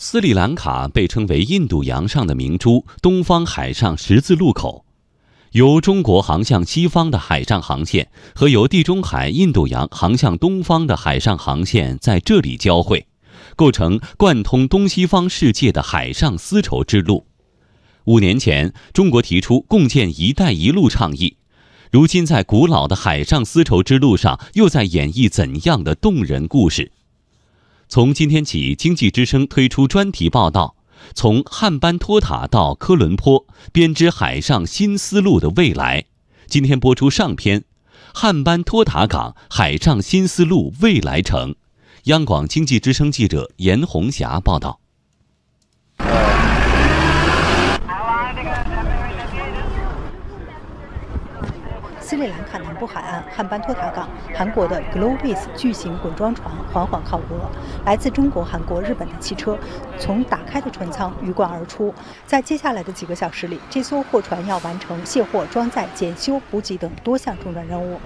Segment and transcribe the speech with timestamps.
[0.00, 4.84] 斯里兰卡被称为印度洋上的明珠、东方海上十字路口，
[5.50, 13.08] 由中国航向西方的海上航线和由地中海、印度洋航向东方的海上航线在这里交汇，
[13.56, 17.26] 构成贯通东西方世界的海上丝绸之路。
[18.04, 21.38] 五年前，中国提出共建“一带一路”倡议，
[21.90, 26.92] 如今在古老的海上丝绸之路上，又在演绎怎样的动人故事？
[27.90, 30.76] 从今天起，经济之声推出专题报道，
[31.14, 36.04] 从汉班托塔到科伦坡，编织海上新丝路的未来。
[36.46, 37.64] 今天播出上篇：
[38.12, 41.54] 汉班托塔港海上新丝路未来城。
[42.04, 44.80] 央广经济之声记者严红霞报道。
[52.08, 57.38] 斯里兰卡南部海岸汉班托塔港，韩国的 Globis 巨型滚装船缓缓靠泊。
[57.84, 59.58] 来自中国、韩国、日本的汽车
[59.98, 61.92] 从打开的船舱鱼贯而出。
[62.24, 68.00] 在接下来的几个小时里，这艘货船要完成卸货、装载、检修、补给等多项重转任务。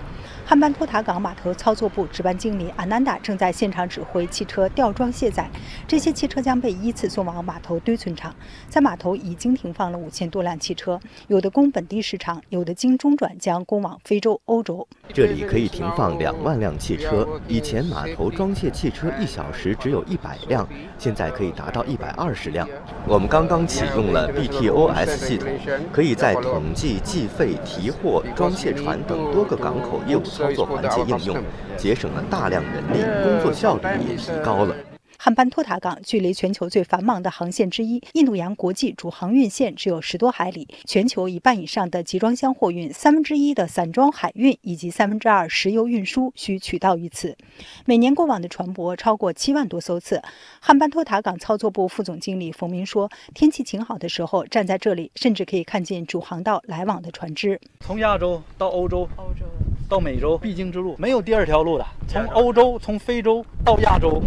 [0.45, 5.49] 汉班托塔港码头操作部值班经理阿南达正在现场指挥汽车吊装卸载，
[5.87, 8.35] 这些汽车将被依次送往码头堆存场。
[8.69, 14.87] 在码头已经停放了五千多辆汽车，有的供本地市场，有的经中转将供往非洲、欧洲。
[15.15, 17.27] 这里可以停放两万辆汽车。
[17.49, 20.69] 以前码头装卸汽车一小时只有一百辆，
[20.99, 22.69] 现在可以达到一百二十辆。
[23.07, 25.49] 我们刚刚启用了 BTOS 系统，
[25.93, 30.23] 可以在统计、计费、提货、装卸船等多个港口业务。
[30.33, 31.43] 操作环节应用，
[31.77, 34.75] 节省了大量人力，工作效率也提高了。
[35.19, 40.67] 汉班托塔港距离全球最繁忙的航线之一——印度洋国际主航运线只有十多海里。
[40.85, 47.37] 全球一半以上的集装箱货运、三分之一的散装海运以及三分之二石油运输需取道于此。
[47.85, 50.21] 每年过往的船舶超过七万多艘次。
[50.59, 57.61] 汉班托塔港操作部副总经理冯明说：“天气晴好的时候，站在这里，甚至可以看见主航道来往的船只。
[57.79, 59.47] 从亚洲到欧洲，欧洲
[59.93, 61.85] 到美洲，必经之路，没有第二条路的。
[62.09, 64.23] 从欧洲、从非洲到亚洲。”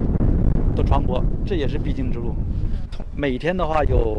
[0.77, 2.35] 的船舶，这也是必经之路。
[3.15, 4.15] 每天的话，有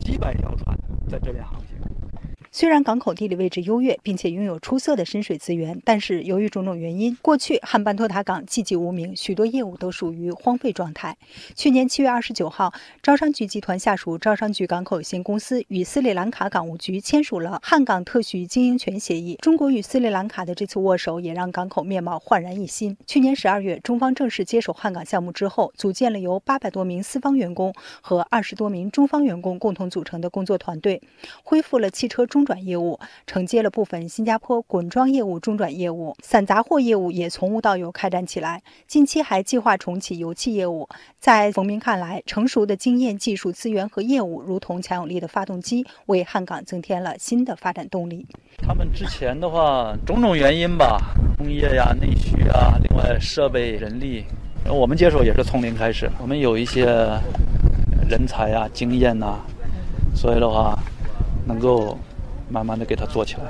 [0.00, 0.76] 几百条船
[1.08, 1.63] 在这边航行。
[2.56, 11.16] 虽然港口地理位置优越，并且拥有出色的深水资源，但是由于种种原因，过去汉班托塔港寂寂无名，许多业务都属于荒废状态。
[11.56, 12.72] 去年七月二十九号，
[13.02, 19.36] 招商局集团下属招商局港口有限公司与斯里兰卡港务局签署了汉港特许经营权协议。
[19.42, 22.96] 中国与斯里兰卡的这次握手，也让港口面貌焕然一新。
[23.04, 31.02] 去年十二月，中方正式接手汉港项目之后，组建了由八百多名私方员工和二十多名中方员工共同组成的工作团队，
[31.42, 32.43] 恢复了汽车中。
[32.44, 38.62] 转业务承接了部分新加坡滚装业务中转业务，散杂货业务也从无到有开展起来。
[38.86, 40.88] 近期还计划重启油气业务。
[41.18, 48.26] 在冯明看来，成熟的经验、技术资源和业务，如同强有力的发动机，为汉港增添了新的发展动力。
[48.58, 51.00] 他们之前的话，种种原因吧，
[51.38, 54.24] 工业呀、内需啊，另外设备、人力，
[54.70, 56.84] 我们接手也是从零开始，我们有一些
[58.08, 59.38] 人才呀、经验呐，
[60.14, 60.78] 所以的话，
[61.46, 61.98] 能够。
[62.48, 63.42] 慢慢的给它做起来。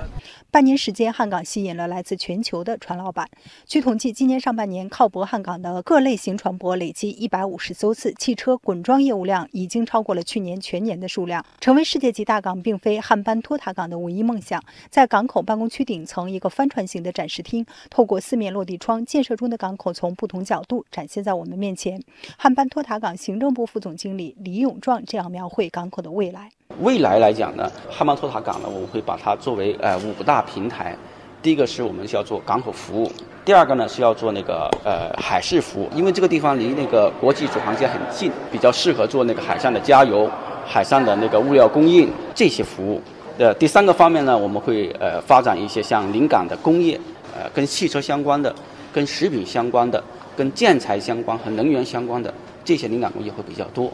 [0.51, 3.29] 半年时间，汉港吸引了来自全球的船老板。
[3.67, 11.45] 据统计，今年上半年靠泊汉港的各类型船舶累计一百五十艘次，汽车滚装业务量已经超过了去年全年的数量。
[11.61, 14.63] 成为世界级大港，并非汉班托塔港的唯一梦想。
[14.91, 22.01] 在港口办公区顶层，一个帆船型的展示厅，透过四面落地窗，建设中的港口从不同角度展现在我们面前。
[22.37, 26.51] 汉班托塔港行政部副总经理李永壮这样描绘港口的未来。
[26.81, 30.97] 未来来讲呢，汉曼托塔港呢，我们会把它作为呃五大平台。
[31.43, 33.13] 第一个是我们需要做港口服务，
[33.45, 40.27] 第二个呢是要做那个呃海事服务，因为这个地方离那个国际主航线很近，比较适合做那个海上的加油、
[40.65, 42.99] 海上的那个物料供应这些服务。
[43.37, 46.99] 呃，第三个方面呢，我们会呃发展一些像临港的工业，
[47.35, 48.55] 呃跟汽车相关的、
[48.91, 50.03] 跟食品相关的、
[50.35, 52.33] 跟建材相关和能源相关的
[52.65, 53.93] 这些临港工业会比较多。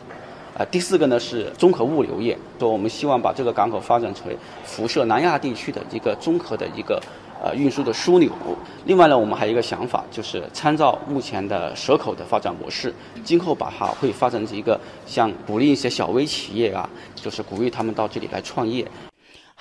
[0.59, 7.01] 啊，第四个呢是综合物流业，说我们希望把这个港口发展成为辐射南亚地区的一个综合的一个
[7.43, 8.31] 呃运输的枢纽。
[8.85, 12.93] 另外呢，我们还有一个想法，就是参照目前的蛇口的发展模式，
[13.25, 18.85] 今后把它会发展成一个像鼓励一些小微企业啊，就是鼓励他们到这里来创业。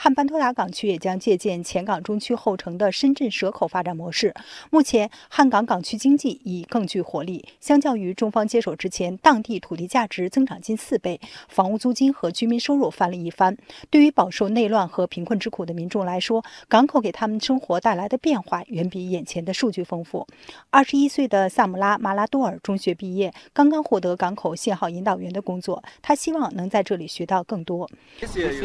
[0.01, 4.33] 汉班托塔港区也将借鉴前港中区后城的深圳蛇口发展模式。
[4.69, 7.43] 目前，汉港港区经济已更具活力。
[7.59, 11.19] 相较于中方接手之前，当地土地价值增长近四倍，
[11.49, 13.57] 房屋租金和居民收入翻了一番。
[13.89, 20.25] 对于饱受内乱和贫困之苦的民众来说，港口给他们生活带来的变化远比眼前的数据丰富。
[20.69, 25.83] 二十一岁的萨姆拉·马拉多尔中学毕业，刚刚获得港口信号引导员的工作。
[26.01, 27.89] 他希望能在这里学到更多。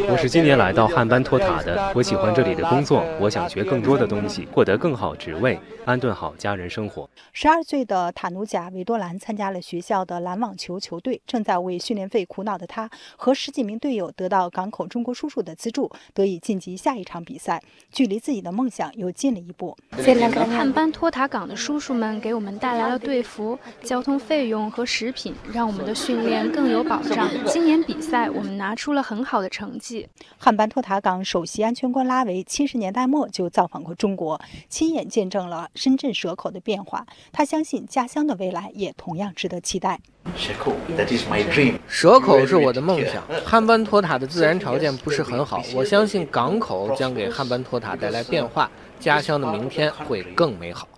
[0.09, 1.24] 我是今年来到汉班。
[1.25, 7.09] 托塔的，我喜欢这里的工作，我想学更多的东西，获得更好职位，安顿好家人生活。
[7.33, 19.77] 十二岁的塔努贾维多兰参加了学校的篮网球球队，正在为训练费苦恼的他，和十几名队友得到港口中国叔叔的资助，得以晋级下一场比赛，距离自己的梦想又近了一步。
[20.55, 27.29] 汉班托塔港的叔叔们给我们带来了队服、交通费用和食品，让我们的训练更有保障。
[27.47, 30.07] 今年比赛我们拿出了很好的成绩。
[30.37, 31.14] 汉班托塔港。
[31.23, 34.41] 首席安全官拉维七十年代末就造访过中国，
[34.71, 37.07] 亲眼见证了深圳蛇口的变化。
[37.31, 40.01] 他相信家乡的未来也同样值得期待。
[41.87, 43.23] 蛇口是我的梦想。
[43.45, 50.89] 汉班托塔的自然条件不是很好，我相信港口将给汉班托塔带来变化，家乡的明天会更美好。